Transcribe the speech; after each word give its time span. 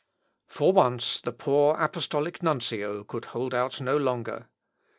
For 0.47 0.73
once 0.73 1.21
the 1.21 1.31
poor 1.31 1.75
apostolical 1.75 2.43
nuncio 2.43 3.03
could 3.03 3.25
hold 3.25 3.53
out 3.53 3.79
no 3.81 3.97
longer. 3.97 4.47